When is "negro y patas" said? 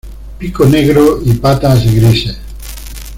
0.65-1.85